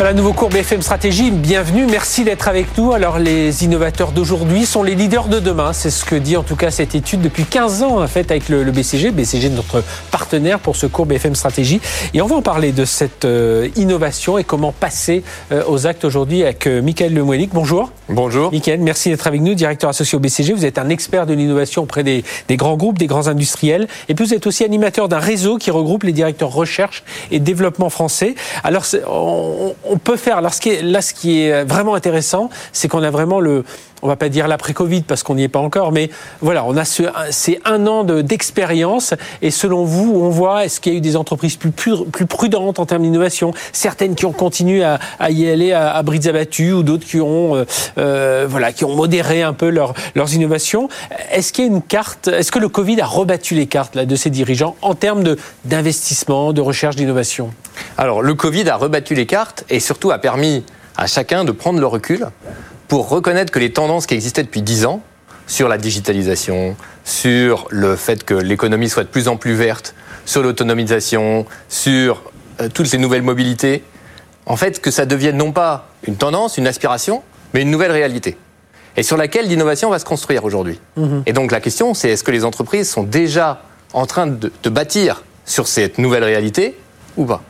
Voilà, 0.00 0.14
nouveau 0.14 0.32
cours 0.32 0.48
BFM 0.48 0.80
Stratégie, 0.80 1.30
bienvenue, 1.30 1.84
merci 1.84 2.24
d'être 2.24 2.48
avec 2.48 2.78
nous. 2.78 2.94
Alors 2.94 3.18
les 3.18 3.64
innovateurs 3.64 4.12
d'aujourd'hui 4.12 4.64
sont 4.64 4.82
les 4.82 4.94
leaders 4.94 5.28
de 5.28 5.40
demain, 5.40 5.74
c'est 5.74 5.90
ce 5.90 6.06
que 6.06 6.14
dit 6.14 6.38
en 6.38 6.42
tout 6.42 6.56
cas 6.56 6.70
cette 6.70 6.94
étude 6.94 7.20
depuis 7.20 7.44
15 7.44 7.82
ans 7.82 8.00
en 8.00 8.06
fait 8.06 8.30
avec 8.30 8.48
le, 8.48 8.64
BCG, 8.64 9.10
BCG 9.10 9.50
notre 9.50 9.84
partenaire 10.10 10.58
pour 10.58 10.74
ce 10.74 10.86
cours 10.86 11.04
BFM 11.04 11.34
Stratégie. 11.34 11.82
Et 12.14 12.22
on 12.22 12.26
va 12.26 12.36
en 12.36 12.40
parler 12.40 12.72
de 12.72 12.86
cette 12.86 13.26
euh, 13.26 13.68
innovation 13.76 14.38
et 14.38 14.44
comment 14.44 14.72
passer 14.72 15.22
euh, 15.52 15.64
aux 15.68 15.86
actes 15.86 16.06
aujourd'hui 16.06 16.44
avec 16.44 16.66
euh, 16.66 16.80
Michael. 16.80 17.12
Bonjour. 17.52 17.92
Bonjour. 18.08 18.50
Michael, 18.52 18.80
merci 18.80 19.10
d'être 19.10 19.26
avec 19.26 19.42
nous, 19.42 19.52
directeur 19.52 19.90
associé 19.90 20.16
au 20.16 20.18
BCG. 20.18 20.54
Vous 20.54 20.64
êtes 20.64 20.78
un 20.78 20.88
expert 20.88 21.26
de 21.26 21.34
l'innovation 21.34 21.82
auprès 21.82 22.04
des, 22.04 22.24
des, 22.48 22.56
grands 22.56 22.78
groupes, 22.78 22.96
des 22.96 23.06
grands 23.06 23.26
industriels. 23.26 23.86
Et 24.08 24.14
puis 24.14 24.24
vous 24.24 24.32
êtes 24.32 24.46
aussi 24.46 24.64
animateur 24.64 25.10
d'un 25.10 25.18
réseau 25.18 25.58
qui 25.58 25.70
regroupe 25.70 26.04
les 26.04 26.12
directeurs 26.12 26.50
recherche 26.50 27.04
et 27.30 27.38
développement 27.38 27.90
français. 27.90 28.34
Alors 28.64 28.86
on, 29.06 29.74
on 29.89 29.89
peut 29.96 30.16
faire. 30.16 30.40
Là, 30.40 30.50
ce 30.50 31.14
qui 31.14 31.40
est 31.40 31.64
vraiment 31.64 31.94
intéressant, 31.94 32.50
c'est 32.72 32.88
qu'on 32.88 33.02
a 33.02 33.10
vraiment 33.10 33.40
le, 33.40 33.64
on 34.02 34.08
va 34.08 34.16
pas 34.16 34.28
dire 34.28 34.48
l'après-Covid 34.48 35.02
parce 35.02 35.22
qu'on 35.22 35.34
n'y 35.34 35.44
est 35.44 35.48
pas 35.48 35.58
encore, 35.58 35.92
mais 35.92 36.10
voilà, 36.40 36.64
on 36.64 36.76
a 36.76 36.84
ce, 36.84 37.04
c'est 37.30 37.60
un 37.64 37.86
an 37.86 38.04
d'expérience. 38.04 39.14
et 39.42 39.50
selon 39.50 39.84
vous, 39.84 40.12
on 40.14 40.30
voit 40.30 40.64
est-ce 40.64 40.80
qu'il 40.80 40.92
y 40.92 40.96
a 40.96 40.98
eu 40.98 41.02
des 41.02 41.16
entreprises 41.16 41.56
plus, 41.56 42.26
prudentes 42.26 42.78
en 42.78 42.86
termes 42.86 43.02
d'innovation, 43.02 43.52
certaines 43.72 44.14
qui 44.14 44.26
ont 44.26 44.32
continué 44.32 44.84
à, 44.84 44.98
y 45.30 45.48
aller 45.48 45.72
à, 45.72 45.92
à 45.92 46.02
brides 46.02 46.28
abattues 46.28 46.72
ou 46.72 46.82
d'autres 46.82 47.06
qui 47.06 47.20
ont, 47.20 47.56
euh, 47.56 47.64
euh, 47.98 48.46
voilà, 48.48 48.72
qui 48.72 48.84
ont 48.84 48.94
modéré 48.94 49.42
un 49.42 49.52
peu 49.52 49.68
leur, 49.68 49.94
leurs 50.14 50.34
innovations. 50.34 50.88
Est-ce 51.32 51.52
qu'il 51.52 51.64
y 51.64 51.68
a 51.68 51.70
une 51.70 51.82
carte 51.82 52.28
Est-ce 52.28 52.52
que 52.52 52.58
le 52.58 52.68
Covid 52.68 53.00
a 53.00 53.06
rebattu 53.06 53.54
les 53.54 53.66
cartes 53.66 53.94
là 53.94 54.06
de 54.06 54.16
ces 54.16 54.30
dirigeants 54.30 54.76
en 54.82 54.94
termes 54.94 55.22
de 55.22 55.36
d'investissement, 55.64 56.52
de 56.52 56.60
recherche, 56.60 56.96
d'innovation? 56.96 57.52
Alors, 57.98 58.22
le 58.22 58.34
Covid 58.34 58.68
a 58.68 58.76
rebattu 58.76 59.14
les 59.14 59.26
cartes 59.26 59.64
et 59.68 59.80
surtout 59.80 60.10
a 60.10 60.18
permis 60.18 60.64
à 60.96 61.06
chacun 61.06 61.44
de 61.44 61.52
prendre 61.52 61.80
le 61.80 61.86
recul 61.86 62.26
pour 62.90 63.08
reconnaître 63.08 63.52
que 63.52 63.60
les 63.60 63.72
tendances 63.72 64.06
qui 64.06 64.14
existaient 64.14 64.42
depuis 64.42 64.62
10 64.62 64.84
ans 64.84 65.00
sur 65.46 65.68
la 65.68 65.78
digitalisation, 65.78 66.76
sur 67.04 67.68
le 67.70 67.94
fait 67.94 68.24
que 68.24 68.34
l'économie 68.34 68.88
soit 68.88 69.04
de 69.04 69.08
plus 69.08 69.28
en 69.28 69.36
plus 69.36 69.54
verte, 69.54 69.94
sur 70.26 70.42
l'autonomisation, 70.42 71.46
sur 71.68 72.20
euh, 72.60 72.68
toutes 72.68 72.86
ces 72.86 72.98
nouvelles 72.98 73.22
mobilités, 73.22 73.84
en 74.44 74.56
fait, 74.56 74.80
que 74.80 74.90
ça 74.90 75.06
devienne 75.06 75.36
non 75.36 75.52
pas 75.52 75.86
une 76.04 76.16
tendance, 76.16 76.58
une 76.58 76.66
aspiration, 76.66 77.22
mais 77.54 77.62
une 77.62 77.70
nouvelle 77.70 77.92
réalité. 77.92 78.36
Et 78.96 79.04
sur 79.04 79.16
laquelle 79.16 79.46
l'innovation 79.46 79.88
va 79.88 80.00
se 80.00 80.04
construire 80.04 80.44
aujourd'hui. 80.44 80.80
Mhm. 80.96 81.22
Et 81.26 81.32
donc 81.32 81.52
la 81.52 81.60
question, 81.60 81.94
c'est 81.94 82.10
est-ce 82.10 82.24
que 82.24 82.32
les 82.32 82.44
entreprises 82.44 82.90
sont 82.90 83.04
déjà 83.04 83.62
en 83.92 84.06
train 84.06 84.26
de, 84.26 84.50
de 84.64 84.68
bâtir 84.68 85.22
sur 85.44 85.68
cette 85.68 85.98
nouvelle 85.98 86.24
réalité 86.24 86.76
ou 87.16 87.24
pas? 87.24 87.40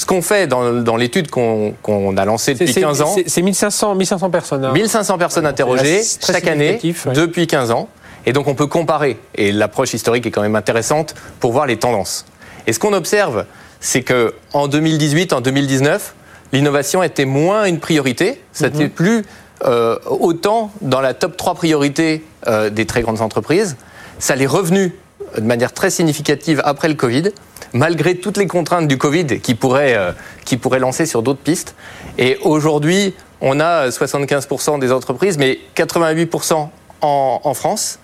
Ce 0.00 0.06
qu'on 0.06 0.22
fait 0.22 0.46
dans, 0.46 0.96
l'étude 0.96 1.30
qu'on 1.30 2.16
a 2.16 2.24
lancée 2.24 2.54
depuis 2.54 2.72
15 2.72 3.02
ans. 3.02 3.14
C'est 3.26 3.42
1500, 3.42 3.96
1500 3.96 4.30
personnes. 4.30 4.72
1500 4.72 5.12
hein. 5.12 5.18
personnes 5.18 5.44
interrogées 5.44 6.00
chaque 6.24 6.46
année 6.46 6.80
depuis 7.14 7.46
15 7.46 7.70
ans. 7.70 7.86
Et 8.24 8.32
donc 8.32 8.48
on 8.48 8.54
peut 8.54 8.66
comparer. 8.66 9.18
Et 9.34 9.52
l'approche 9.52 9.92
historique 9.92 10.24
est 10.24 10.30
quand 10.30 10.40
même 10.40 10.56
intéressante 10.56 11.14
pour 11.38 11.52
voir 11.52 11.66
les 11.66 11.76
tendances. 11.76 12.24
Et 12.66 12.72
ce 12.72 12.78
qu'on 12.78 12.94
observe, 12.94 13.44
c'est 13.80 14.00
que 14.00 14.32
en 14.54 14.68
2018, 14.68 15.34
en 15.34 15.42
2019, 15.42 16.14
l'innovation 16.54 17.02
était 17.02 17.26
moins 17.26 17.66
une 17.66 17.78
priorité. 17.78 18.40
Ça 18.54 18.70
n'était 18.70 18.84
mhm. 18.84 18.90
plus 18.90 19.24
euh, 19.66 19.98
autant 20.06 20.72
dans 20.80 21.02
la 21.02 21.12
top 21.12 21.36
3 21.36 21.56
priorités 21.56 22.24
euh, 22.46 22.70
des 22.70 22.86
très 22.86 23.02
grandes 23.02 23.20
entreprises. 23.20 23.76
Ça 24.18 24.34
l'est 24.34 24.46
revenu 24.46 24.94
de 25.36 25.42
manière 25.42 25.74
très 25.74 25.90
significative 25.90 26.62
après 26.64 26.88
le 26.88 26.94
Covid 26.94 27.32
malgré 27.72 28.16
toutes 28.16 28.36
les 28.36 28.46
contraintes 28.46 28.88
du 28.88 28.98
Covid 28.98 29.40
qui 29.40 29.54
pourraient, 29.54 29.94
euh, 29.96 30.12
qui 30.44 30.58
lancer 30.78 31.06
sur 31.06 31.22
d'autres 31.22 31.40
pistes. 31.40 31.74
Et 32.18 32.38
aujourd'hui, 32.42 33.14
on 33.40 33.60
a 33.60 33.88
75% 33.88 34.78
des 34.78 34.92
entreprises, 34.92 35.38
mais 35.38 35.58
88% 35.76 36.68
en, 37.02 37.40
en, 37.42 37.54
France, 37.54 37.98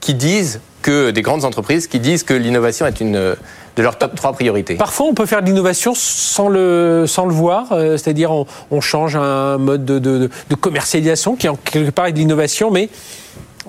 qui 0.00 0.14
disent 0.14 0.60
que 0.82 1.10
des 1.10 1.22
grandes 1.22 1.44
entreprises 1.44 1.86
qui 1.86 2.00
disent 2.00 2.24
que 2.24 2.34
l'innovation 2.34 2.86
est 2.86 3.00
une 3.00 3.36
de 3.76 3.82
leurs 3.82 3.96
top 3.96 4.14
3 4.14 4.32
priorités. 4.32 4.74
Parfois, 4.74 5.06
on 5.06 5.14
peut 5.14 5.26
faire 5.26 5.40
de 5.40 5.46
l'innovation 5.46 5.94
sans 5.94 6.48
le, 6.48 7.04
sans 7.06 7.24
le 7.24 7.32
voir, 7.32 7.72
euh, 7.72 7.96
c'est-à-dire 7.96 8.30
on, 8.30 8.46
on, 8.70 8.80
change 8.80 9.16
un 9.16 9.58
mode 9.58 9.84
de, 9.84 9.98
de, 9.98 10.30
de, 10.50 10.54
commercialisation 10.54 11.36
qui 11.36 11.48
en 11.48 11.56
quelque 11.56 11.90
part 11.90 12.06
est 12.06 12.12
de 12.12 12.18
l'innovation, 12.18 12.70
mais 12.70 12.90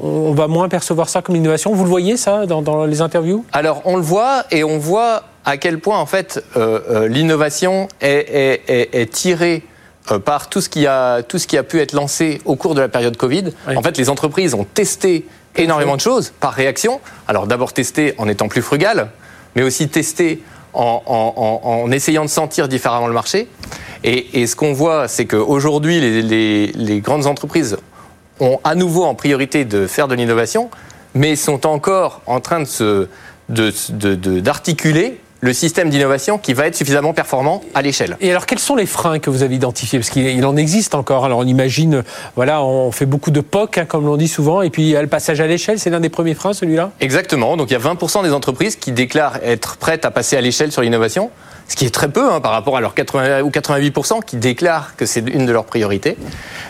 on 0.02 0.34
va 0.34 0.48
moins 0.48 0.70
percevoir 0.70 1.09
ça 1.09 1.22
comme 1.22 1.36
innovation. 1.36 1.74
Vous 1.74 1.84
le 1.84 1.90
voyez 1.90 2.18
ça 2.18 2.46
dans, 2.46 2.62
dans 2.62 2.86
les 2.86 3.02
interviews? 3.02 3.46
Alors 3.52 3.81
on 3.86 3.96
le 3.96 4.02
voit 4.02 4.46
et 4.52 4.64
on 4.64 4.78
voit 4.78 5.24
à 5.46 5.58
quel 5.58 5.80
point 5.80 5.98
en 5.98 6.06
fait 6.06 6.44
euh, 6.56 6.80
euh, 6.90 7.08
l'innovation 7.08 7.88
est, 8.02 9.12
tirée 9.12 9.64
euh, 10.12 10.20
par 10.20 10.50
tout 10.50 10.62
ce, 10.62 10.70
qui 10.70 10.88
a, 10.88 11.22
tout 11.22 11.38
ce 11.38 11.48
qui 11.48 11.58
a 11.58 11.64
pu 11.64 11.80
être 11.80 11.94
lancé 11.94 12.42
au 12.46 12.56
cours 12.56 12.76
de 12.76 12.81
la 12.81 12.90
période 12.90 13.18
Covid. 13.18 13.54
En 13.76 13.81
fait, 13.81 13.98
les 13.98 14.09
entreprises 14.09 14.54
ont 14.54 14.66
testé 14.66 15.26
énormément 15.56 15.96
de 15.96 16.02
choses 16.02 16.34
par 16.40 16.54
réaction. 16.54 17.00
Alors 17.28 17.48
d'abord 17.48 17.74
testé 17.74 18.16
en 18.18 18.28
étant 18.28 18.48
plus 18.48 18.62
frugal, 18.62 19.10
mais 19.56 19.64
aussi 19.64 19.90
testé 19.90 20.42
en, 20.74 21.88
essayant 21.92 22.25
de 22.25 22.30
sentir 22.30 22.68
différemment 22.68 23.08
le 23.08 23.14
marché. 23.14 23.48
Et, 24.04 24.48
ce 24.48 24.56
qu'on 24.56 24.74
voit, 24.74 25.08
c'est 25.08 25.25
qu'aujourd'hui, 25.25 26.02
les, 26.02 26.72
les 26.74 27.00
grandes 27.00 27.28
entreprises 27.28 27.78
ont 28.40 28.60
à 28.64 28.76
nouveau 28.76 29.04
en 29.04 29.16
priorité 29.16 29.66
de 29.66 29.88
faire 29.88 30.08
de 30.08 30.16
l'innovation, 30.16 30.70
mais 31.16 31.36
sont 31.36 31.66
encore 31.66 32.22
en 32.26 32.40
train 32.40 32.62
de 32.62 32.66
se 32.66 33.08
d'articuler 33.50 35.20
le 35.42 35.52
système 35.52 35.90
d'innovation 35.90 36.38
qui 36.38 36.54
va 36.54 36.68
être 36.68 36.76
suffisamment 36.76 37.12
performant 37.12 37.62
à 37.76 37.82
l'échelle. 37.82 38.16
Et 38.22 38.32
alors, 38.32 38.46
quels 38.46 38.60
sont 38.60 38.78
les 38.78 38.86
freins 38.86 39.20
que 39.20 39.30
vous 39.30 39.44
avez 39.44 39.56
identifiés? 39.56 40.00
Parce 40.00 40.10
qu'il 40.10 40.46
en 40.46 40.56
existe 40.56 40.96
encore. 40.96 41.26
Alors, 41.26 41.40
on 41.40 41.46
imagine, 41.46 42.04
voilà, 42.38 42.64
on 42.64 42.94
fait 42.94 43.06
beaucoup 43.06 43.30
de 43.30 43.42
POC, 43.42 43.80
hein, 43.80 43.86
comme 43.86 44.06
l'on 44.06 44.16
dit 44.16 44.30
souvent, 44.30 44.62
et 44.62 44.70
puis 44.70 44.94
le 44.94 45.08
passage 45.08 45.42
à 45.42 45.48
l'échelle, 45.48 45.80
c'est 45.80 45.90
l'un 45.90 46.00
des 46.00 46.08
premiers 46.08 46.34
freins, 46.34 46.54
celui-là? 46.54 46.92
Exactement. 47.02 47.58
Donc, 47.58 47.70
il 47.72 47.74
y 47.74 47.76
a 47.76 47.80
20% 47.80 48.24
des 48.24 48.32
entreprises 48.32 48.78
qui 48.78 48.94
déclarent 48.94 49.38
être 49.44 49.76
prêtes 49.76 50.06
à 50.06 50.12
passer 50.12 50.38
à 50.38 50.42
l'échelle 50.42 50.72
sur 50.72 50.82
l'innovation, 50.82 51.30
ce 51.68 51.75
qui 51.75 51.85
est 51.85 51.94
très 51.94 52.09
peu 52.09 52.31
hein, 52.31 52.41
par 52.41 52.51
rapport 52.51 52.78
à 52.78 52.81
leurs 52.81 52.94
80 52.94 53.41
ou 53.41 53.50
88% 53.50 54.24
qui 54.24 54.38
déclarent 54.38 54.96
que 54.96 55.06
c'est 55.06 55.28
une 55.29 55.46
de 55.46 55.51
leurs 55.51 55.66
priorités. 55.66 56.18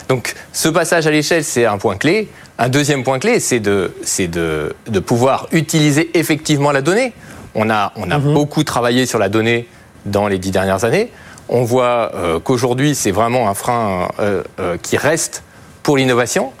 Donc, 0.08 0.34
ce 0.52 0.68
passage 0.68 1.06
à 1.06 1.10
l'échelle, 1.10 1.44
c'est 1.44 1.66
un 1.66 1.78
point 1.78 1.96
clé. 1.96 2.28
Un 2.58 2.68
deuxième 2.68 3.02
point 3.02 3.18
clé, 3.18 3.40
c'est 3.40 3.60
de, 3.60 3.92
de, 4.18 4.74
de 4.86 4.98
pouvoir 5.00 5.48
utiliser 5.52 6.10
effectivement 6.18 6.70
la 6.70 6.82
donnée. 6.82 7.12
On 7.54 7.70
a, 7.70 7.92
on 7.96 8.10
a 8.10 8.18
mhm. 8.18 8.34
beaucoup 8.34 8.64
travaillé 8.64 9.06
sur 9.06 9.18
la 9.18 9.28
donnée 9.28 9.68
dans 10.06 10.28
les 10.28 10.38
dix 10.38 10.50
dernières 10.50 10.84
années. 10.84 11.10
On 11.48 11.64
voit 11.64 12.12
euh, 12.14 12.40
qu'aujourd'hui, 12.40 12.94
c'est 12.94 13.10
vraiment 13.10 13.48
un 13.48 13.54
frein 13.54 14.08
euh, 14.18 14.42
euh, 14.58 14.76
qui 14.80 14.96
reste 14.96 15.42
pour 15.82 15.96
l'innovation. 15.96 16.52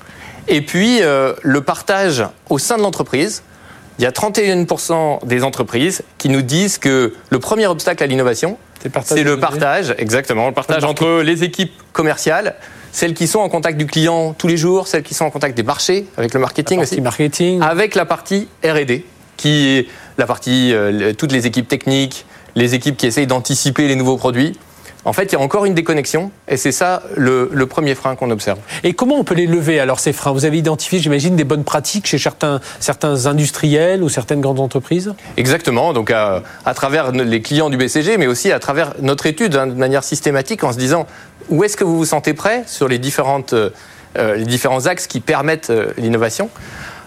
Et 0.46 0.60
puis, 0.60 1.00
le 1.00 1.60
partage 1.62 2.22
au 2.50 2.58
sein 2.58 2.76
de 2.76 2.82
l'entreprise. 2.82 3.42
Il 3.98 4.02
y 4.02 4.06
a 4.06 4.10
31% 4.10 5.24
des 5.24 5.44
entreprises 5.44 6.02
qui 6.18 6.28
nous 6.28 6.42
disent 6.42 6.78
que 6.78 7.14
le 7.30 7.38
premier 7.38 7.66
obstacle 7.66 8.02
à 8.02 8.06
l'innovation, 8.06 8.58
c'est 9.04 9.22
le 9.22 9.38
partage, 9.38 9.94
exactement, 9.98 10.48
le 10.48 10.54
partage 10.54 10.84
entre 10.84 11.22
les 11.22 11.44
équipes 11.44 11.72
commerciales, 11.92 12.56
celles 12.92 13.14
qui 13.14 13.26
sont 13.26 13.38
en 13.38 13.48
contact 13.48 13.78
du 13.78 13.86
client 13.86 14.34
tous 14.36 14.48
les 14.48 14.56
jours, 14.56 14.88
celles 14.88 15.02
qui 15.02 15.14
sont 15.14 15.24
en 15.24 15.30
contact 15.30 15.56
des 15.56 15.62
marchés, 15.62 16.06
avec 16.16 16.34
le 16.34 16.40
marketing 16.40 16.80
aussi, 16.80 17.00
marketing. 17.00 17.62
avec 17.62 17.94
la 17.94 18.04
partie 18.04 18.48
R&D, 18.64 19.06
qui 19.36 19.68
est 19.68 19.88
la 20.18 20.26
partie, 20.26 20.72
euh, 20.72 21.12
toutes 21.12 21.32
les 21.32 21.46
équipes 21.46 21.68
techniques, 21.68 22.26
les 22.56 22.74
équipes 22.74 22.96
qui 22.96 23.06
essayent 23.06 23.26
d'anticiper 23.26 23.88
les 23.88 23.96
nouveaux 23.96 24.16
produits. 24.16 24.58
En 25.04 25.12
fait, 25.12 25.24
il 25.24 25.32
y 25.32 25.36
a 25.36 25.40
encore 25.40 25.64
une 25.64 25.74
déconnexion, 25.74 26.30
et 26.48 26.56
c'est 26.56 26.72
ça 26.72 27.02
le, 27.16 27.48
premier 27.66 27.94
frein 27.94 28.14
qu'on 28.14 28.30
observe. 28.30 28.58
Et 28.84 28.92
comment 28.92 29.16
on 29.16 29.24
peut 29.24 29.34
les 29.34 29.46
lever 29.46 29.80
alors 29.80 30.00
ces 30.00 30.12
freins? 30.12 30.32
Vous 30.32 30.44
avez 30.44 30.58
identifié, 30.58 30.98
j'imagine, 30.98 31.36
des 31.36 31.44
bonnes 31.44 31.64
pratiques 31.64 32.06
chez 32.06 32.18
certains, 32.18 32.60
certains 32.80 33.26
industriels 33.26 34.02
ou 34.02 34.08
certaines 34.08 34.40
grandes 34.40 34.60
entreprises? 34.60 35.14
Exactement. 35.36 35.92
Donc 35.92 36.10
à, 36.10 36.42
travers 36.74 37.12
les 37.12 37.42
clients 37.42 37.70
du 37.70 37.76
BCG, 37.76 38.16
mais 38.18 38.26
aussi 38.26 38.52
à 38.52 38.58
travers 38.58 38.94
notre 39.00 39.26
étude 39.26 39.56
hein, 39.56 39.66
de 39.66 39.74
manière 39.74 40.04
systématique, 40.04 40.64
en 40.64 40.72
se 40.72 40.78
disant 40.78 41.06
où 41.48 41.64
est-ce 41.64 41.76
que 41.76 41.84
vous 41.84 41.96
vous 41.96 42.06
sentez 42.06 42.34
prêt 42.34 42.64
sur 42.66 42.88
les 42.88 42.98
différentes 42.98 43.52
euh, 43.52 44.36
les 44.36 44.44
différents 44.44 44.86
axes 44.86 45.08
qui 45.08 45.20
permettent 45.20 45.70
euh, 45.70 45.92
l'innovation? 45.96 46.48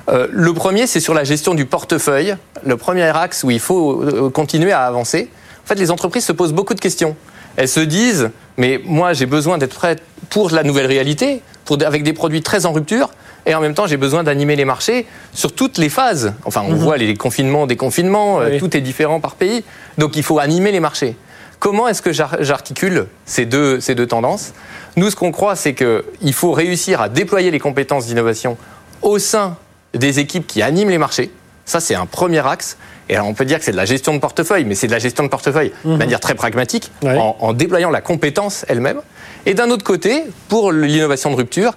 Euh, 0.10 0.28
le 0.32 0.54
premier, 0.54 0.88
c'est 0.88 1.00
sur 1.00 1.14
la 1.14 1.24
gestion 1.24 1.54
du 1.54 1.66
portefeuille. 1.66 2.36
Le 2.66 2.78
premier 2.78 3.04
axe 3.04 3.44
où 3.44 3.52
il 3.52 3.60
faut 3.60 4.02
euh, 4.02 4.30
continuer 4.30 4.72
à 4.72 4.84
avancer. 4.84 5.30
En 5.64 5.68
fait, 5.68 5.76
les 5.76 5.92
entreprises 5.92 6.26
se 6.26 6.32
posent 6.32 6.54
beaucoup 6.54 6.74
de 6.74 6.80
questions. 6.80 7.16
Elles 7.58 7.68
se 7.68 7.80
disent, 7.80 8.30
mais 8.56 8.80
moi, 8.86 9.14
j'ai 9.14 9.26
besoin 9.26 9.58
d'être 9.58 9.76
prête 9.76 10.02
pour 10.30 10.52
la 10.52 10.64
nouvelle 10.64 10.86
réalité, 10.86 11.42
pour, 11.66 11.78
avec 11.86 12.04
des 12.04 12.14
produits 12.14 12.42
très 12.42 12.66
en 12.66 12.72
rupture, 12.72 13.10
et 13.46 13.56
en 13.56 13.62
même 13.62 13.74
temps, 13.74 13.88
j'ai 13.88 13.98
besoin 13.98 14.24
d'animer 14.24 14.56
les 14.56 14.66
marchés 14.66 15.06
sur 15.34 15.54
toutes 15.54 15.78
les 15.78 15.90
phases. 15.90 16.34
Enfin, 16.46 16.64
on 16.66 16.72
mhm. 16.72 16.78
voit 16.78 16.98
les 16.98 17.16
confinements, 17.16 17.66
déconfinements, 17.66 18.42
euh, 18.42 18.60
tout 18.60 18.76
est 18.76 18.82
différent 18.82 19.20
par 19.20 19.36
pays. 19.36 19.64
Donc, 19.98 20.16
il 20.16 20.24
faut 20.24 20.40
animer 20.40 20.72
les 20.72 20.80
marchés. 20.80 21.16
Comment 21.60 21.88
est-ce 21.88 22.02
que 22.02 22.12
j'articule 22.14 23.08
ces 23.26 23.46
deux, 23.46 23.80
ces 23.80 23.96
deux 23.96 24.06
tendances? 24.06 24.54
Nous, 24.96 25.10
ce 25.10 25.16
qu'on 25.16 25.32
croit, 25.32 25.56
c'est 25.56 25.74
qu'il 25.74 26.34
faut 26.34 26.52
réussir 26.52 27.02
à 27.02 27.10
déployer 27.10 27.50
les 27.50 27.60
compétences 27.60 28.06
d'innovation 28.06 28.58
au 29.02 29.18
sein 29.18 29.58
des 29.94 30.20
équipes 30.20 30.46
qui 30.46 30.62
animent 30.62 30.90
les 30.90 30.98
marchés. 31.00 31.32
Ça, 31.68 31.80
c'est 31.80 31.94
un 31.96 32.06
premier 32.08 32.46
axe. 32.48 32.78
Et 33.10 33.16
alors, 33.16 33.28
on 33.28 33.34
peut 33.36 33.46
dire 33.46 33.60
que 33.60 33.66
c'est 33.66 33.72
de 33.72 33.78
la 33.78 33.86
gestion 33.86 34.14
de 34.14 34.20
portefeuille, 34.20 34.66
mais 34.66 34.74
c'est 34.74 34.88
de 34.88 34.92
la 34.92 35.00
gestion 35.00 35.24
de 35.24 35.30
portefeuille 35.30 35.72
de 35.86 35.96
manière 35.96 36.20
très 36.20 36.34
pragmatique, 36.34 36.92
Ouais. 37.04 37.18
en, 37.18 37.36
en 37.40 37.54
déployant 37.54 37.90
la 37.92 38.02
compétence 38.02 38.66
elle-même. 38.68 39.02
Et 39.46 39.54
d'un 39.54 39.70
autre 39.70 39.84
côté, 39.84 40.24
pour 40.50 40.72
l'innovation 40.72 41.30
de 41.30 41.36
rupture, 41.36 41.74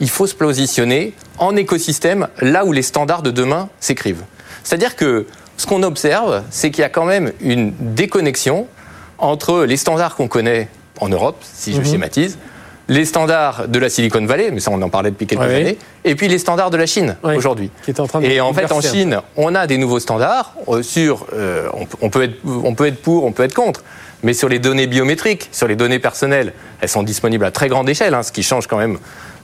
il 0.00 0.08
faut 0.08 0.26
se 0.26 0.34
positionner 0.34 1.12
en 1.38 1.54
écosystème 1.56 2.28
là 2.40 2.64
où 2.64 2.72
les 2.72 2.82
standards 2.82 3.22
de 3.22 3.30
demain 3.30 3.68
s'écrivent. 3.80 4.22
C'est-à-dire 4.64 4.96
que 4.96 5.26
ce 5.56 5.66
qu'on 5.66 5.82
observe, 5.82 6.42
c'est 6.50 6.70
qu'il 6.70 6.82
y 6.82 6.84
a 6.84 6.88
quand 6.88 7.04
même 7.04 7.32
une 7.40 7.72
déconnexion 7.78 8.66
entre 9.18 9.64
les 9.64 9.76
standards 9.76 10.16
qu'on 10.16 10.28
connaît 10.28 10.68
en 11.00 11.08
Europe, 11.08 11.36
si 11.52 11.72
je 11.72 11.78
Mhm. 11.78 11.84
schématise, 11.84 12.38
les 12.88 13.04
standards 13.04 13.68
de 13.68 13.78
la 13.78 13.88
Silicon 13.88 14.24
Valley, 14.26 14.50
mais 14.52 14.60
ça 14.60 14.70
on 14.72 14.82
en 14.82 14.88
parlait 14.88 15.10
depuis 15.10 15.26
quelques 15.26 15.40
Ouais. 15.42 15.54
années, 15.54 15.78
et 16.04 16.14
puis 16.14 16.28
les 16.28 16.38
standards 16.38 16.70
de 16.70 16.76
la 16.76 16.86
Chine 16.86 17.16
Ouais. 17.22 17.36
aujourd'hui. 17.36 17.70
Et 18.22 18.40
en 18.40 18.52
fait, 18.52 18.70
en 18.72 18.80
Chine, 18.80 19.18
on 19.36 19.54
a 19.54 19.66
des 19.66 19.78
nouveaux 19.78 20.00
standards 20.00 20.54
euh, 20.68 20.82
sur. 20.82 21.26
euh, 21.32 21.68
on, 21.74 21.84
peut- 21.86 21.96
on 22.00 22.10
peut 22.10 22.22
être, 22.24 22.34
on 22.64 22.74
peut 22.74 22.86
être 22.86 23.00
pour, 23.02 23.24
on 23.24 23.32
peut 23.32 23.44
être 23.44 23.54
contre. 23.54 23.82
Mais 24.24 24.34
sur 24.34 24.48
les 24.48 24.58
données 24.60 24.86
biométriques, 24.86 25.48
sur 25.50 25.66
les 25.66 25.74
données 25.74 25.98
personnelles, 25.98 26.52
elles 26.80 26.88
sont 26.88 27.02
disponibles 27.02 27.44
à 27.44 27.50
très 27.50 27.68
grande 27.68 27.88
échelle, 27.88 28.14
hein, 28.14 28.22
ce 28.22 28.30
qui 28.30 28.42
change 28.44 28.66
quand 28.68 28.78
même 28.78 28.98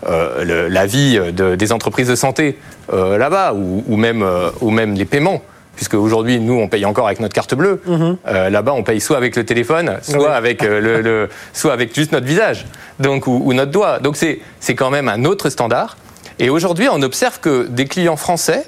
euh, 0.08 0.44
le- 0.44 0.68
la 0.68 0.86
vie 0.86 1.18
de- 1.32 1.56
des 1.56 1.72
entreprises 1.72 2.06
de 2.08 2.14
santé 2.14 2.58
euh, 2.92 3.18
là-bas, 3.18 3.54
ou, 3.54 3.82
ou 3.88 3.96
même, 3.96 4.24
ou 4.60 4.70
même 4.70 4.94
les 4.94 5.04
paiements. 5.04 5.42
Puisque 5.78 5.94
aujourd'hui, 5.94 6.40
nous, 6.40 6.54
on 6.54 6.66
paye 6.66 6.84
encore 6.84 7.06
avec 7.06 7.20
notre 7.20 7.34
carte 7.34 7.54
bleue. 7.54 7.80
Euh, 8.26 8.50
là-bas, 8.50 8.72
on 8.72 8.82
paye 8.82 9.00
soit 9.00 9.16
avec 9.16 9.36
le 9.36 9.44
téléphone, 9.46 9.96
soit, 10.02 10.34
avec, 10.34 10.64
euh, 10.64 10.80
le, 10.80 11.00
le- 11.02 11.28
soit 11.52 11.72
avec 11.72 11.94
juste 11.94 12.10
notre 12.10 12.26
visage 12.26 12.66
donc, 12.98 13.28
ou, 13.28 13.40
ou 13.44 13.52
notre 13.54 13.70
doigt. 13.70 14.00
Donc 14.00 14.16
c'est 14.16 14.40
c'est 14.58 14.74
quand 14.74 14.90
même 14.90 15.08
un 15.08 15.24
autre 15.24 15.50
standard. 15.50 15.96
Et 16.40 16.50
aujourd'hui, 16.50 16.88
on 16.90 17.00
observe 17.02 17.38
que 17.38 17.68
des 17.68 17.86
clients 17.86 18.16
français 18.16 18.66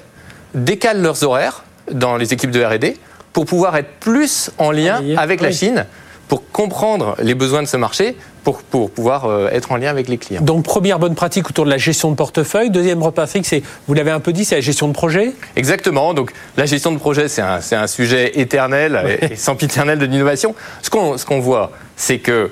décalent 0.55 1.01
leurs 1.01 1.21
horaires 1.25 1.65
dans 1.91 2.15
les 2.15 2.31
équipes 2.33 2.51
de 2.51 2.63
R&D 2.63 2.95
pour 3.33 3.45
pouvoir 3.45 3.75
être 3.75 3.89
plus 3.99 4.49
en 4.57 4.71
lien 4.71 5.01
avec 5.17 5.41
la. 5.41 5.49
Chine, 5.51 5.85
pour 6.29 6.49
comprendre 6.51 7.17
les 7.21 7.35
besoins 7.35 7.61
de 7.61 7.67
ce 7.67 7.75
marché, 7.75 8.15
pour, 8.43 8.63
pour 8.63 8.89
pouvoir 8.91 9.25
euh, 9.25 9.49
être 9.51 9.71
en 9.71 9.77
lien 9.77 9.89
avec 9.89 10.07
les 10.07 10.17
clients. 10.17 10.41
Donc 10.41 10.63
première 10.63 10.97
bonne 10.99 11.15
pratique 11.15 11.49
autour 11.49 11.65
de 11.65 11.69
la 11.69 11.77
gestion 11.77 12.09
de 12.09 12.15
portefeuille. 12.15 12.69
Deuxième 12.71 12.99
pratique, 12.99 13.45
c'est, 13.45 13.61
vous 13.87 13.93
l'avez 13.93 14.11
un 14.11 14.19
peu 14.19 14.33
dit, 14.33 14.45
c'est 14.45 14.55
la 14.55 14.61
gestion 14.61 14.87
de 14.87 14.93
projet. 14.93 15.33
Exactement. 15.55 16.13
Donc 16.13 16.31
la 16.57 16.65
gestion 16.65 16.91
de 16.91 16.97
projet, 16.97 17.27
c'est 17.27 17.41
un, 17.41 17.87
sujet 17.87 18.39
éternel 18.39 19.17
et, 19.21 19.33
et 19.33 19.35
sempiternel 19.35 19.99
de 19.99 20.05
l'innovation. 20.05 20.55
Ce 20.81 20.89
qu'on 20.89 21.17
ce 21.17 21.25
qu'on 21.25 21.39
voit, 21.39 21.71
c'est 21.95 22.19
que 22.19 22.49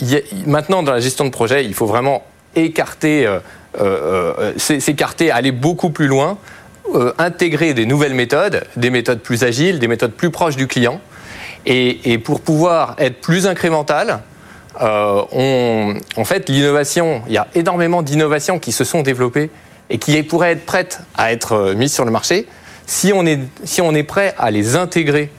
il 0.00 0.10
y 0.10 0.16
a- 0.16 0.20
maintenant 0.46 0.82
dans 0.82 0.92
la 0.92 1.00
gestion 1.00 1.24
de 1.24 1.30
projet, 1.30 1.64
il 1.64 1.74
faut 1.74 1.86
vraiment 1.86 2.22
écarter, 2.56 3.26
euh, 3.26 3.38
euh, 3.80 4.52
s'é- 4.56 4.80
s'écarter, 4.80 5.30
aller 5.30 5.52
beaucoup 5.52 5.90
plus 5.90 6.06
loin, 6.08 6.38
intégrer 7.18 7.74
des 7.74 7.84
nouvelles 7.86 8.14
méthodes, 8.14 8.64
des 8.76 8.90
méthodes 8.90 9.20
plus 9.20 9.44
agiles, 9.44 9.78
des 9.78 9.88
méthodes 9.88 10.12
plus 10.12 10.30
proches 10.30 10.56
du 10.56 10.66
client. 10.66 11.00
Et, 11.66 12.12
et 12.12 12.18
pour 12.18 12.40
pouvoir 12.40 12.94
être 12.98 13.20
plus 13.20 13.46
incrémental, 13.46 14.20
euh, 14.80 15.22
on, 15.32 15.94
en 16.16 16.24
fait, 16.24 16.48
l'innovation, 16.48 17.22
il 17.26 17.34
y 17.34 17.38
a 17.38 17.48
énormément 17.54 18.02
d'innovations 18.02 18.58
qui 18.58 18.72
se 18.72 18.84
sont 18.84 19.02
développées 19.02 19.50
et 19.90 19.98
qui 19.98 20.22
pourraient 20.22 20.52
être 20.52 20.66
prêtes 20.66 21.00
à 21.16 21.32
être 21.32 21.52
euh, 21.52 21.74
mises 21.74 21.92
sur 21.92 22.04
le 22.04 22.10
marché 22.10 22.46
si 22.86 23.12
on 23.14 23.26
est, 23.26 23.40
si 23.64 23.82
on 23.82 23.94
est 23.94 24.02
prêt 24.02 24.34
à 24.38 24.50
les 24.50 24.76
intégrer, 24.76 25.30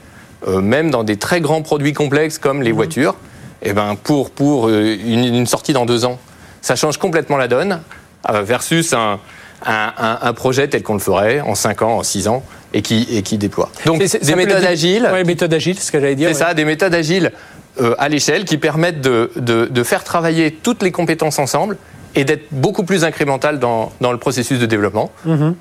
euh, 0.46 0.60
même 0.60 0.90
dans 0.90 1.04
des 1.04 1.16
très 1.16 1.40
grands 1.40 1.62
produits 1.62 1.92
complexes 1.92 2.38
comme 2.38 2.62
les 2.62 2.72
voitures, 2.72 3.16
et 3.62 3.72
ben 3.72 3.96
pour, 4.02 4.30
pour 4.30 4.68
une, 4.68 5.24
une 5.24 5.46
sortie 5.46 5.72
dans 5.72 5.84
deux 5.84 6.04
ans. 6.04 6.18
Ça 6.62 6.76
change 6.76 6.96
complètement 6.96 7.36
la 7.36 7.48
donne 7.48 7.82
euh, 8.30 8.42
versus 8.42 8.92
un, 8.92 9.18
un, 9.66 10.32
projet 10.32 10.68
tel 10.68 10.82
qu'on 10.82 10.94
le 10.94 11.00
ferait 11.00 11.40
en 11.40 11.54
cinq 11.54 11.82
ans, 11.82 11.98
en 11.98 12.02
six 12.02 12.28
ans, 12.28 12.42
et 12.72 12.82
qui, 12.82 13.06
et 13.10 13.22
qui 13.22 13.36
déploie. 13.36 13.70
Donc, 13.84 13.98
des 13.98 14.34
méthodes 14.36 14.62
le- 14.62 14.68
agiles. 14.68 15.08
Ouais, 15.12 15.24
méthode 15.24 15.52
agile, 15.52 15.76
c'est 15.76 15.86
ce 15.86 15.92
que 15.92 16.00
j'allais 16.00 16.14
dire. 16.14 16.28
C'est 16.28 16.34
ça, 16.38 16.54
des 16.54 16.64
méthodes 16.64 16.94
agiles 16.94 17.32
euh, 17.80 17.94
à 17.98 18.08
l'échelle 18.08 18.44
qui 18.44 18.56
permettent 18.58 19.00
de, 19.00 19.30
de- 19.36 19.66
de 19.66 19.82
faire 19.82 20.04
travailler 20.04 20.50
toutes 20.50 20.82
les 20.82 20.90
compétences 20.92 21.38
ensemble 21.38 21.76
et 22.16 22.24
d'être 22.24 22.46
beaucoup 22.50 22.82
plus 22.82 23.04
incrémental 23.04 23.60
dans, 23.60 23.92
dans 24.00 24.10
le 24.10 24.18
processus 24.18 24.58
de 24.58 24.66
développement 24.66 25.12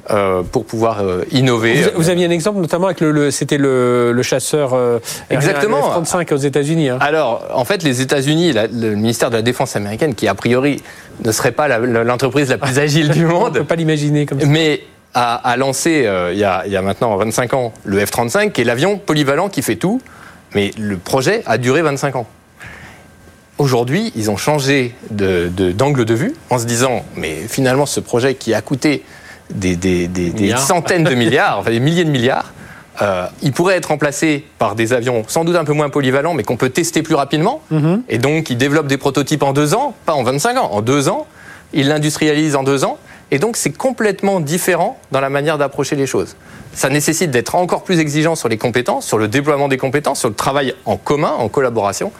euh, 0.09 0.41
pour 0.41 0.65
pouvoir 0.65 1.01
euh, 1.01 1.23
innover. 1.31 1.75
Mhm. 1.75 1.83
Vous, 1.83 1.89
vous 2.03 2.09
aviez 2.09 2.25
un 2.25 2.31
exemple 2.31 2.59
notamment 2.59 2.87
avec 2.87 3.01
le, 3.01 3.11
le- 3.11 3.29
c'était 3.29 3.59
le, 3.59 4.11
le 4.13 4.23
chasseur 4.23 4.75
Exactement. 5.29 6.01
F-35 6.01 6.33
aux 6.33 6.37
États-Unis. 6.37 6.89
hein. 6.89 6.97
Alors, 7.01 7.45
en 7.53 7.65
fait, 7.65 7.83
les 7.83 8.01
États-Unis, 8.01 8.53
le 8.53 8.95
ministère 8.95 9.29
de 9.29 9.35
la 9.35 9.41
Défense 9.43 9.75
américaine, 9.75 10.15
qui 10.15 10.27
a 10.27 10.33
priori 10.33 10.81
ne 11.23 11.31
serait 11.31 11.51
pas 11.51 11.67
la- 11.67 11.77
l'entreprise 11.79 12.49
la, 12.49 12.57
plus 12.57 12.79
agile 12.79 13.09
du 13.09 13.25
On 13.25 13.27
ne 13.45 13.49
peut 13.51 13.59
monde, 13.59 13.67
pas 13.67 13.75
l'imaginer 13.75 14.25
comme 14.25 14.39
ça. 14.39 14.47
mais 14.47 14.81
a, 15.13 15.35
a 15.35 15.55
lancé 15.57 16.07
il, 16.31 16.37
y 16.39 16.43
a, 16.43 16.63
il 16.65 16.71
y 16.71 16.77
a 16.77 16.81
maintenant 16.81 17.15
25 17.17 17.53
ans 17.53 17.73
le 17.83 17.99
F-35, 18.03 18.51
qui 18.51 18.61
est 18.61 18.65
l'avion 18.65 18.97
polyvalent 18.97 19.49
qui 19.49 19.61
fait 19.61 19.75
tout, 19.75 20.01
mais 20.55 20.71
le 20.77 20.97
projet 20.97 21.43
a 21.45 21.57
duré 21.57 21.81
25 21.81 22.15
ans. 22.15 22.27
Aujourd'hui, 23.57 24.13
ils 24.15 24.31
ont 24.31 24.37
changé 24.37 24.95
de- 25.11 25.49
de- 25.55 25.71
d'angle 25.73 26.05
de, 26.05 26.13
vue 26.13 26.33
en 26.49 26.57
se 26.59 26.65
disant, 26.65 27.03
mais 27.17 27.35
finalement, 27.49 27.85
ce 27.85 27.99
projet 27.99 28.35
qui 28.35 28.53
a 28.53 28.61
coûté 28.61 29.03
des, 29.49 29.75
des- 29.75 30.07
des- 30.07 30.29
des 30.29 30.43
Milliards. 30.43 30.59
centaines 30.59 31.03
de 31.03 31.13
milliards, 31.13 31.59
enfin 31.59 31.71
des 31.71 31.81
milliers 31.81 32.05
de 32.05 32.09
milliards, 32.11 32.53
euh, 33.01 33.25
il 33.41 33.51
pourrait 33.51 33.75
être 33.75 33.87
remplacé 33.87 34.45
par 34.59 34.75
des 34.75 34.93
avions 34.93 35.23
sans 35.27 35.43
doute 35.43 35.57
un 35.57 35.65
peu 35.65 35.73
moins 35.73 35.89
polyvalents, 35.89 36.33
mais 36.33 36.43
qu'on 36.43 36.55
peut 36.57 36.69
tester 36.69 37.01
plus 37.03 37.15
rapidement. 37.15 37.61
Et 38.07 38.17
donc, 38.17 38.49
ils 38.49 38.57
développent 38.57 38.87
des 38.87 38.97
prototypes 38.97 39.43
en 39.43 39.51
deux 39.51 39.73
ans, 39.73 39.93
pas 40.05 40.13
en 40.13 40.23
25 40.23 40.57
ans, 40.57 40.69
en 40.71 40.81
deux 40.81 41.09
ans. 41.09 41.27
Ils 41.73 41.87
l'industrialisent 41.87 42.55
en 42.55 42.63
deux 42.63 42.83
ans. 42.85 42.97
Et 43.31 43.39
donc, 43.39 43.57
c'est 43.57 43.71
complètement 43.71 44.39
différent 44.39 44.99
dans 45.11 45.21
la 45.21 45.29
manière 45.29 45.57
d'approcher 45.57 45.95
les 45.95 46.07
choses. 46.07 46.35
Ça 46.73 46.89
nécessite 46.89 47.31
d'être 47.31 47.55
encore 47.55 47.83
plus 47.83 47.99
exigeant 47.99 48.35
sur 48.35 48.49
les 48.49 48.57
compétences, 48.57 49.05
sur 49.05 49.17
le 49.17 49.27
déploiement 49.27 49.67
des 49.67 49.77
compétences, 49.77 50.19
sur 50.19 50.29
le 50.29 50.35
travail 50.35 50.73
en 50.85 50.97
commun, 50.97 51.31
en 51.31 51.49
collaboration, 51.49 52.11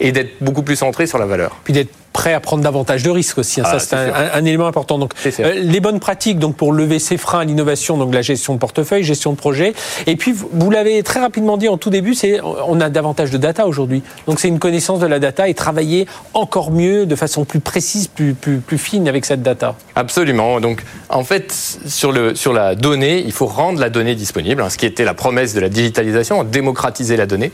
et 0.00 0.12
d'être 0.12 0.42
beaucoup 0.42 0.62
plus 0.62 0.76
centré 0.76 1.06
sur 1.06 1.18
la 1.18 1.26
valeur. 1.26 1.56
Puis 1.64 1.72
d'être 1.72 1.92
prêt 2.16 2.32
à 2.32 2.40
prendre 2.40 2.62
davantage 2.62 3.02
de 3.02 3.10
risques 3.10 3.36
aussi. 3.36 3.60
hein. 3.60 3.64
Ah, 3.66 3.78
ça, 3.78 3.78
c'est 3.78 3.94
un, 3.94 4.06
sûr. 4.06 4.16
un- 4.16 4.38
un 4.40 4.44
élément 4.46 4.66
important. 4.66 4.98
Donc, 4.98 5.12
euh, 5.40 5.52
les 5.54 5.80
bonnes 5.80 6.00
pratiques 6.00 6.38
donc 6.38 6.56
pour 6.56 6.72
lever 6.72 6.98
ses 6.98 7.18
freins 7.18 7.40
à 7.40 7.44
l'innovation, 7.44 7.98
donc 7.98 8.14
la 8.14 8.22
gestion 8.22 8.54
de 8.54 8.58
portefeuille, 8.58 9.04
gestion 9.04 9.32
de 9.32 9.36
projet. 9.36 9.74
Et 10.06 10.16
puis, 10.16 10.32
vous, 10.32 10.70
l'avez 10.70 11.02
très 11.02 11.20
rapidement 11.20 11.58
dit 11.58 11.68
en 11.68 11.76
tout 11.76 11.90
début, 11.90 12.14
c'est 12.14 12.40
on 12.42 12.80
a 12.80 12.88
davantage 12.88 13.30
de 13.30 13.36
data 13.36 13.66
aujourd'hui. 13.66 14.02
Donc, 14.26 14.40
c'est 14.40 14.48
une 14.48 14.58
connaissance 14.58 14.98
de 15.00 15.06
la 15.06 15.18
data 15.18 15.46
et 15.46 15.52
travailler 15.52 16.06
encore 16.32 16.70
mieux, 16.70 17.04
de 17.04 17.16
façon 17.16 17.44
plus 17.44 17.60
précise, 17.60 18.06
plus, 18.08 18.32
plus, 18.32 18.58
plus 18.60 18.78
fine 18.78 19.08
avec 19.08 19.26
cette 19.26 19.42
data. 19.42 19.74
Absolument. 19.94 20.58
Donc, 20.60 20.82
en 21.10 21.22
fait, 21.22 21.52
sur, 21.86 22.12
le, 22.12 22.34
sur 22.34 22.54
la 22.54 22.74
donnée, 22.74 23.22
il 23.26 23.32
faut 23.32 23.46
rendre 23.46 23.78
la 23.78 23.90
donnée 23.90 24.14
disponible, 24.14 24.62
hein, 24.62 24.70
ce 24.70 24.78
qui 24.78 24.86
était 24.86 25.04
la 25.04 25.12
promesse 25.14 25.52
de 25.52 25.60
la 25.60 25.68
digitalisation, 25.68 26.42
démocratiser 26.44 27.18
la 27.18 27.26
donnée, 27.26 27.52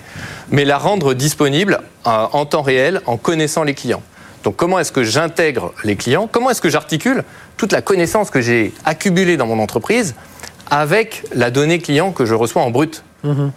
mais 0.51 0.65
la 0.65 0.79
rendre 0.79 1.15
disponible 1.15 1.81
euh, 2.07 2.27
en 2.33 2.45
temps 2.47 2.63
réel, 2.63 3.01
en 3.07 3.17
connaissant 3.17 3.65
les 3.65 3.75
clients. 3.75 4.03
Donc, 4.45 4.57
comment 4.57 4.79
est-ce 4.79 4.93
que 4.93 5.05
j'intègre 5.05 5.73
les 5.85 5.97
clients? 5.97 6.29
Comment 6.31 6.51
est-ce 6.51 6.61
que 6.61 6.69
j'articule 6.69 7.25
toute 7.57 7.73
la 7.73 7.83
connaissance 7.83 8.31
que 8.31 8.41
j'ai 8.41 8.73
accumulée 8.85 9.37
dans 9.37 9.47
mon 9.47 9.59
entreprise 9.59 10.15
avec 10.71 11.25
la 11.35 11.51
donnée 11.51 11.79
client 11.79 12.13
que 12.13 12.25
je 12.25 12.35
reçois 12.35 12.63
en 12.63 12.71
brut? 12.71 13.05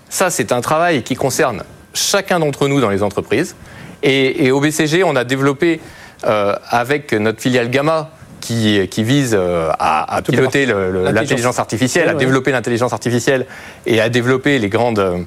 Ça, 0.10 0.30
c'est 0.30 0.52
un 0.52 0.62
travail 0.62 1.02
qui 1.02 1.16
concerne 1.16 1.64
chacun 1.94 2.40
d'entre 2.40 2.68
nous 2.68 2.82
dans 2.82 2.92
les 2.92 3.02
entreprises. 3.02 3.56
Et, 4.04 4.46
et 4.46 4.52
au 4.52 4.60
BCG, 4.60 5.04
on 5.04 5.16
a 5.16 5.24
développé 5.24 5.80
euh, 6.26 6.56
avec 6.70 7.14
notre 7.14 7.42
filiale 7.42 7.72
Gamma, 7.72 8.12
qui, 8.46 8.88
qui 8.90 9.04
vise 9.04 9.36
euh, 9.38 9.72
à, 9.80 10.22
piloter 10.22 10.66
l'intelligence 10.68 11.60
artificielle, 11.60 12.10
à 12.10 12.14
ouais. 12.14 12.20
développer 12.20 12.52
l'intelligence 12.52 12.94
artificielle 12.94 13.46
et 13.86 14.00
à 14.00 14.10
développer 14.10 14.60
les, 14.60 14.70
grandes, 14.70 15.00
euh, 15.00 15.18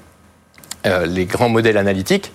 euh, 0.86 1.06
les 1.06 1.24
grands 1.24 1.48
modèles 1.48 1.76
analytiques, 1.76 2.32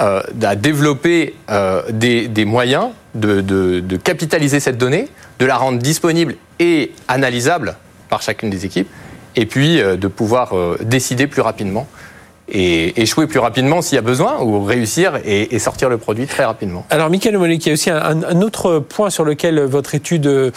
euh, 0.00 0.22
à 0.42 0.56
développer 0.56 1.34
euh, 1.50 1.82
des, 1.90 2.44
moyens 2.46 2.90
de, 3.14 3.96
capitaliser 4.02 4.58
cette 4.58 4.78
donnée, 4.78 5.08
de 5.38 5.44
la 5.44 5.56
rendre 5.56 5.78
disponible 5.78 6.36
et 6.58 6.92
analysable 7.08 7.76
par 8.08 8.22
chacune 8.22 8.48
des 8.48 8.64
équipes, 8.64 8.88
et 9.36 9.44
puis 9.44 9.80
euh, 9.80 9.96
de 9.96 10.08
pouvoir 10.08 10.54
décider 10.80 11.26
plus 11.26 11.42
rapidement 11.42 11.86
et 12.52 13.00
échouer 13.00 13.26
plus 13.26 13.38
rapidement 13.38 13.80
s'il 13.82 13.96
y 13.96 13.98
a 13.98 14.02
besoin, 14.02 14.40
ou 14.42 14.62
réussir 14.62 15.18
et, 15.24 15.54
et 15.54 15.58
sortir 15.58 15.88
le 15.88 15.96
produit 15.96 16.26
très 16.26 16.44
rapidement. 16.44 16.84
Alors, 16.90 17.08
Michael 17.08 17.38
Mollet, 17.38 17.56
il 17.56 17.66
y 17.66 17.70
a 17.70 17.72
aussi 17.72 17.90
un, 17.90 18.22
un 18.22 18.42
autre 18.42 18.78
point 18.78 19.08
sur 19.10 19.24
lequel 19.24 19.60
votre 19.62 19.94
étude 19.94 20.26
euh, 20.26 20.50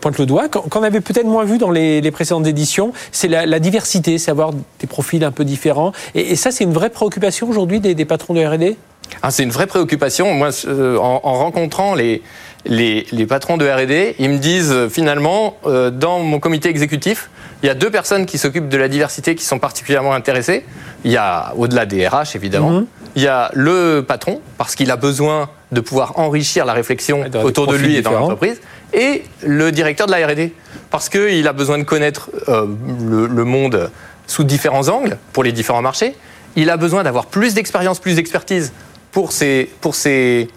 pointe 0.00 0.18
le 0.18 0.26
doigt, 0.26 0.48
qu'on 0.48 0.82
avait 0.82 1.00
peut-être 1.00 1.26
moins 1.26 1.44
vu 1.44 1.58
dans 1.58 1.70
les, 1.70 2.00
les 2.00 2.10
précédentes 2.12 2.46
éditions, 2.46 2.92
c'est 3.10 3.28
la, 3.28 3.46
la 3.46 3.58
diversité, 3.58 4.18
c'est 4.18 4.30
avoir 4.30 4.52
des 4.52 4.86
profils 4.86 5.24
un 5.24 5.32
peu 5.32 5.44
différents. 5.44 5.92
Et, 6.14 6.32
et 6.32 6.36
ça, 6.36 6.52
c'est 6.52 6.64
une 6.64 6.72
vraie 6.72 6.90
préoccupation 6.90 7.48
aujourd'hui 7.48 7.80
des, 7.80 7.94
des 7.94 8.04
patrons 8.04 8.34
de 8.34 8.44
R&D 8.44 8.76
Ah, 9.22 9.30
c'est 9.32 9.42
une 9.42 9.50
vraie 9.50 9.66
préoccupation. 9.66 10.32
Moi, 10.34 10.50
euh, 10.66 10.96
en, 10.98 11.20
en 11.24 11.34
rencontrant 11.34 11.94
les, 11.94 12.22
les, 12.66 13.06
les 13.12 13.26
patrons 13.26 13.56
de 13.56 13.66
R&D, 13.68 14.16
ils 14.18 14.30
me 14.30 14.38
disent 14.38 14.70
euh, 14.72 14.88
finalement, 14.88 15.56
euh, 15.66 15.90
dans 15.90 16.18
mon 16.20 16.38
comité 16.40 16.68
exécutif, 16.68 17.30
il 17.62 17.66
y 17.66 17.70
a 17.70 17.74
deux 17.74 17.90
personnes 17.90 18.26
qui 18.26 18.38
s'occupent 18.38 18.68
de 18.68 18.76
la 18.76 18.88
diversité 18.88 19.34
qui 19.34 19.44
sont 19.44 19.58
particulièrement 19.58 20.12
intéressées. 20.14 20.64
Il 21.04 21.10
y 21.10 21.16
a, 21.16 21.52
au-delà 21.56 21.86
des 21.86 22.06
RH 22.06 22.34
évidemment, 22.36 22.70
Mhm. 22.70 22.86
il 23.16 23.22
y 23.22 23.26
a 23.28 23.50
le 23.54 24.04
patron, 24.06 24.40
parce 24.58 24.74
qu'il 24.74 24.90
a 24.90 24.96
besoin 24.96 25.48
de 25.72 25.80
pouvoir 25.80 26.18
enrichir 26.18 26.64
la 26.64 26.72
réflexion 26.72 27.24
autour 27.44 27.66
de 27.66 27.76
lui 27.76 27.96
et 27.96 28.02
dans 28.02 28.12
l'entreprise, 28.12 28.60
et 28.92 29.22
le 29.42 29.70
directeur 29.72 30.06
de 30.06 30.12
la 30.12 30.26
R&D, 30.26 30.52
parce 30.90 31.08
qu'il 31.08 31.46
a 31.46 31.52
besoin 31.52 31.78
de 31.78 31.84
connaître 31.84 32.30
euh, 32.48 32.66
le, 33.08 33.26
le 33.26 33.44
monde 33.44 33.90
sous 34.26 34.44
différents 34.44 34.88
angles 34.88 35.16
pour 35.32 35.44
les 35.44 35.52
différents 35.52 35.82
marchés. 35.82 36.14
Il 36.56 36.68
a 36.70 36.76
besoin 36.76 37.04
d'avoir 37.04 37.26
plus 37.26 37.54
d'expérience, 37.54 38.00
plus 38.00 38.16
d'expertise 38.16 38.72
pour, 39.12 39.32
ses, 39.32 39.70
pour, 39.80 39.94
ses, 39.94 40.48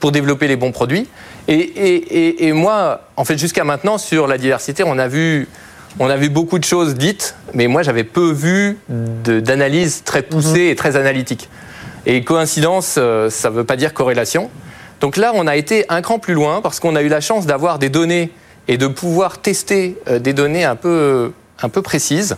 pour 0.00 0.12
développer 0.12 0.48
les 0.48 0.56
bons 0.56 0.72
produits. 0.72 1.08
Et, 1.48 1.54
et, 1.54 2.46
et, 2.46 2.52
moi, 2.52 3.00
en 3.16 3.24
fait, 3.24 3.38
jusqu'à 3.38 3.64
maintenant, 3.64 3.96
sur 3.96 4.26
la 4.26 4.36
diversité, 4.36 4.84
on 4.84 4.98
a 4.98 5.08
vu, 5.08 5.48
on 5.98 6.10
a 6.10 6.16
vu 6.16 6.28
beaucoup 6.28 6.58
de 6.58 6.64
choses 6.64 6.94
dites, 6.94 7.34
mais 7.54 7.68
moi, 7.68 7.82
j'avais 7.82 8.04
peu 8.04 8.30
vu 8.30 8.78
d'analyses 8.88 10.02
très 10.04 10.20
poussées 10.20 10.68
et 10.68 10.76
très 10.76 10.96
analytiques. 10.96 11.48
Et 12.04 12.22
coïncidence, 12.22 12.96
euh, 12.98 13.30
ça 13.30 13.48
ne 13.48 13.54
veut 13.54 13.64
pas 13.64 13.76
dire 13.76 13.94
corrélation. 13.94 14.50
Donc 15.00 15.16
là, 15.16 15.32
on 15.34 15.46
a 15.46 15.56
été 15.56 15.86
un 15.88 16.02
cran 16.02 16.18
plus 16.18 16.34
loin 16.34 16.60
parce 16.60 16.80
qu'on 16.80 16.96
a 16.96 17.02
eu 17.02 17.08
la 17.08 17.20
chance 17.22 17.46
d'avoir 17.46 17.78
des 17.78 17.88
données 17.88 18.30
et 18.66 18.76
de 18.76 18.86
pouvoir 18.86 19.38
tester 19.40 19.96
euh, 20.08 20.18
des 20.18 20.34
données 20.34 20.64
un 20.64 20.76
peu, 20.76 21.32
un 21.62 21.68
peu 21.70 21.80
précises. 21.80 22.36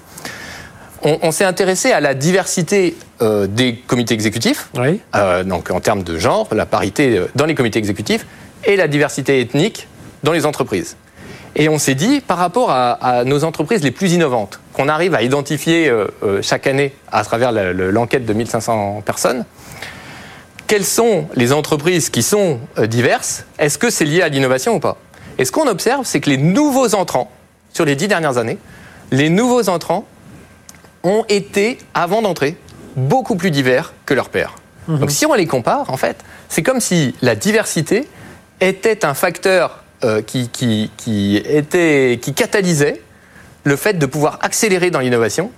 On, 1.02 1.19
on 1.23 1.30
s'est 1.33 1.45
intéressé 1.45 1.92
à 1.92 2.00
la 2.00 2.14
diversité 2.14 2.95
euh, 3.23 3.47
des 3.47 3.75
comités 3.76 4.14
exécutifs, 4.14 4.69
Oui. 4.76 5.00
euh, 5.14 5.45
donc 5.45 5.71
en 5.71 5.80
termes 5.80 6.02
de 6.02 6.19
genre, 6.19 6.49
la 6.52 6.66
parité 6.66 7.16
euh, 7.16 7.26
dans 7.35 7.47
les 7.47 7.54
comités 7.54 7.78
exécutifs 7.78 8.26
et 8.64 8.76
la 8.76 8.87
diversité 8.88 9.40
ethnique 9.40 9.88
dans 10.23 10.33
les 10.33 10.45
entreprises. 10.45 10.97
Et 11.57 11.69
on 11.69 11.78
s'est 11.78 11.95
dit, 11.95 12.21
par 12.21 12.37
rapport 12.38 12.71
à, 12.71 12.92
à 12.92 13.25
nos 13.25 13.45
entreprises 13.45 13.83
les 13.83 13.90
plus 13.90 14.12
innovantes, 14.12 14.61
qu'on 14.75 14.88
arrive 14.88 15.14
à 15.14 15.23
identifier 15.23 15.88
euh, 15.88 16.07
chaque 16.42 16.66
année 16.66 16.92
à 17.11 17.25
travers 17.25 17.50
l'enquête 17.52 18.25
de 18.26 18.33
1500 18.33 19.02
personnes, 19.04 19.45
quelles 20.66 20.85
sont 20.85 21.26
les 21.35 21.52
entreprises 21.52 22.11
qui 22.11 22.23
sont 22.23 22.61
diverses? 22.78 23.45
Est-ce 23.59 23.78
que 23.78 23.90
c'est 23.90 24.04
lié 24.04 24.23
à 24.23 24.28
l'innovation 24.28 24.75
ou 24.76 24.80
pas? 24.80 24.99
Et 25.38 25.45
ce 25.45 25.50
qu'on 25.50 25.66
observe, 25.66 26.04
c'est 26.04 26.21
que 26.21 26.30
les 26.30 26.37
nouveaux 26.37 26.95
entrants, 26.95 27.30
sur 27.73 27.85
les 27.85 27.97
dix 27.97 28.07
dernières 28.07 28.38
années, 28.38 28.59
les 29.11 29.30
nouveaux 29.30 29.69
entrants 29.69 30.04
ont 31.02 31.25
été, 31.28 31.78
avant 31.95 32.23
d'entrer, 32.23 32.57
beaucoup 32.97 33.37
plus 33.37 33.50
divers 33.50 33.92
que 34.07 34.14
leurs 34.14 34.28
pairs. 34.28 34.57
Donc 34.88 35.12
si 35.12 35.25
on 35.25 35.35
les 35.35 35.47
compare, 35.47 35.90
en 35.90 35.97
fait, 35.97 36.16
c'est 36.49 36.64
comme 36.64 36.80
si 36.80 37.14
la 37.23 37.37
diversité 37.37 38.09
était 38.61 39.04
un 39.04 39.14
facteur 39.14 39.85
euh, 40.04 40.21
qui, 40.21 40.49
qui, 40.49 40.90
qui, 40.97 41.37
était, 41.37 42.19
qui 42.21 42.35
catalysait 42.35 43.00
le 43.64 43.76
fait 43.76 43.99
de 43.99 44.07
pouvoir 44.07 44.38
accélérer 44.42 44.90
dans 44.90 44.99
l'innovation 44.99 45.52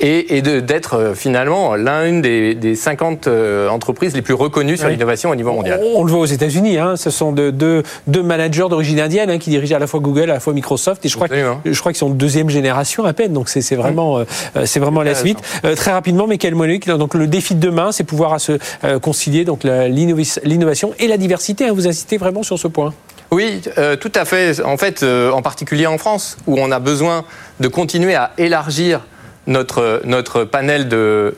et, 0.00 0.42
d'être 0.42 0.94
euh, 0.94 1.14
finalement 1.14 1.74
l'une 1.76 2.20
des, 2.20 2.54
des 2.54 2.74
50 2.74 3.26
euh, 3.26 3.68
entreprises 3.68 4.14
les 4.14 4.22
plus 4.22 4.34
reconnues 4.34 4.76
sur 4.76 4.86
Oui. 4.86 4.92
l'innovation 4.92 5.30
au 5.30 5.34
niveau 5.34 5.52
mondial. 5.52 5.80
On, 5.82 6.00
on 6.00 6.04
le 6.04 6.10
voit 6.10 6.20
aux 6.20 6.26
États-Unis. 6.26 6.78
Hein. 6.78 6.96
Ce 6.96 7.10
sont 7.10 7.32
deux, 7.32 7.82
managers 8.08 8.66
d'origine 8.68 9.00
indienne 9.00 9.30
hein, 9.30 9.38
qui 9.38 9.50
dirigent 9.50 9.76
à 9.76 9.78
la 9.78 9.86
fois 9.86 10.00
Google, 10.00 10.30
à 10.30 10.34
la 10.34 10.40
fois 10.40 10.52
Microsoft. 10.52 11.04
Et 11.04 11.08
je 11.08 11.14
crois, 11.14 11.28
que, 11.28 11.34
Absolument. 11.34 11.60
je 11.64 11.78
crois 11.80 11.92
qu'ils 11.92 11.98
sont 11.98 12.10
de 12.10 12.14
deuxième 12.14 12.50
génération 12.50 13.04
à 13.04 13.12
peine. 13.12 13.32
Donc 13.32 13.48
c'est 13.48 13.76
vraiment, 13.76 14.18
euh, 14.18 14.24
euh, 14.56 14.66
c'est 14.66 14.80
vraiment 14.80 15.02
la 15.02 15.14
suite. 15.14 15.38
Euh, 15.64 15.74
très 15.76 15.92
rapidement, 15.92 16.26
Michael 16.26 16.54
Monique, 16.54 16.88
donc 16.88 17.14
le 17.14 17.26
défi 17.26 17.54
de 17.54 17.60
demain, 17.60 17.92
c'est 17.92 18.04
pouvoir 18.04 18.32
à 18.34 18.38
se 18.38 18.58
euh, 18.84 18.98
concilier 18.98 19.44
donc 19.44 19.64
l'innovation 19.64 20.92
et 20.98 21.06
la 21.08 21.16
diversité. 21.16 21.66
hein. 21.68 21.72
Vous 21.72 21.86
insistez 21.86 22.16
vraiment 22.18 22.42
sur 22.42 22.58
ce 22.58 22.68
point. 22.68 22.92
Oui, 23.30 23.62
euh, 23.78 23.96
tout 23.96 24.12
à 24.14 24.24
fait. 24.24 24.62
En 24.62 24.76
fait, 24.76 25.02
euh, 25.02 25.30
en 25.32 25.42
particulier 25.42 25.86
en 25.86 25.98
France, 25.98 26.36
où 26.46 26.56
on 26.58 26.70
a 26.70 26.78
besoin 26.78 27.24
de 27.60 27.68
continuer 27.68 28.14
à 28.14 28.32
élargir 28.38 29.00
notre, 29.46 30.02
notre 30.04 30.44
panel 30.44 30.88
de, 30.88 31.34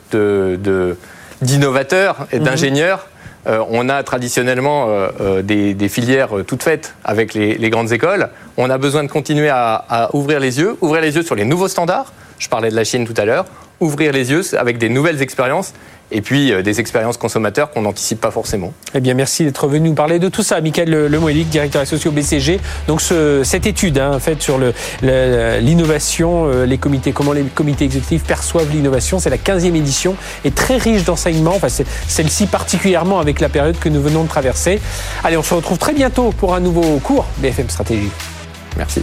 d'innovateurs 1.43 2.27
et 2.33 2.39
d'ingénieurs. 2.39 3.09
Euh, 3.47 3.63
on 3.71 3.89
a 3.89 4.03
traditionnellement 4.03 4.89
euh, 4.89 5.09
euh, 5.21 5.43
des, 5.43 5.73
des 5.75 5.89
filières 5.89 6.31
toutes 6.45 6.65
faites 6.65 6.95
avec 7.05 7.33
les, 7.33 7.57
les 7.57 7.71
grandes 7.71 7.93
écoles. 7.93 8.31
On 8.57 8.69
a 8.71 8.79
besoin 8.79 9.05
de 9.05 9.09
continuer 9.09 9.49
à, 9.49 9.85
à 9.89 10.17
ouvrir 10.17 10.41
les 10.41 10.59
yeux, 10.59 10.77
ouvrir 10.81 11.01
les 11.01 11.15
yeux 11.15 11.23
sur 11.23 11.37
les 11.37 11.45
nouveaux 11.45 11.69
standards. 11.69 12.13
Je 12.41 12.49
parlais 12.49 12.71
de 12.71 12.77
la 12.77 12.83
Chine 12.83 13.07
tout 13.07 13.15
à 13.17 13.25
l'heure. 13.25 13.45
Ouvrir 13.81 14.13
les 14.13 14.31
yeux 14.31 14.43
avec 14.59 14.79
des 14.79 14.89
nouvelles 14.89 15.21
expériences 15.21 15.73
et 16.13 16.23
puis 16.23 16.53
euh, 16.53 16.63
des 16.63 16.79
expériences 16.81 17.17
consommateurs 17.17 17.71
qu'on 17.71 17.83
n'anticipe 17.83 18.21
pas 18.21 18.31
forcément. 18.31 18.73
Eh 18.95 19.01
bien, 19.01 19.13
merci 19.15 19.45
d'être 19.45 19.67
venu 19.67 19.89
nous 19.91 19.95
parler 19.95 20.19
de 20.19 20.29
tout 20.29 20.43
ça. 20.43 20.61
Michael 20.61 20.89
Le- 20.89 21.09
Lemoylic, 21.09 21.49
directeur 21.51 21.83
associé 21.83 22.09
au 22.09 22.13
BCG. 22.13 22.61
Donc, 22.87 23.01
ce- 23.03 23.43
cette 23.45 23.67
étude 23.67 23.99
hein, 23.99 24.19
faite 24.21 24.41
sur 24.41 24.57
le- 24.57 24.73
le- 25.03 25.59
l'innovation, 25.61 26.47
euh, 26.47 26.65
les 26.65 26.79
comités, 26.79 27.11
comment 27.13 27.33
les 27.33 27.43
comités 27.43 27.85
exécutifs 27.87 28.23
perçoivent 28.23 28.71
l'innovation, 28.73 29.19
c'est 29.19 29.31
la 29.31 29.37
15e 29.37 29.75
édition 29.77 30.15
et 30.45 30.53
très 30.53 30.77
riche 30.77 31.05
d'enseignements. 31.05 31.57
Enfin, 31.57 31.69
celle-ci 32.09 32.47
particulièrement 32.47 33.19
avec 33.19 33.41
la 33.41 33.49
période 33.49 33.79
que 33.79 33.89
nous 33.89 34.01
venons 34.01 34.23
de 34.23 34.29
traverser. 34.29 34.81
Allez, 35.25 35.37
on 35.37 35.43
se 35.43 35.53
retrouve 35.55 35.77
très 35.79 35.93
bientôt 35.93 36.31
pour 36.39 36.55
un 36.55 36.61
nouveau 36.61 36.99
cours 37.01 37.27
BFM 37.39 37.69
Stratégie. 37.69 38.11
Merci. 38.79 39.03